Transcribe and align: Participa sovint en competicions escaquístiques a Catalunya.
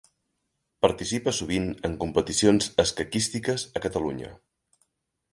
Participa 0.83 1.33
sovint 1.39 1.67
en 1.89 1.97
competicions 2.03 2.69
escaquístiques 2.85 3.67
a 3.81 3.83
Catalunya. 3.85 4.33